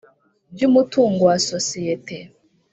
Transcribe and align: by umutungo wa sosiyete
by 0.53 0.61
umutungo 0.69 1.21
wa 1.29 1.37
sosiyete 1.49 2.17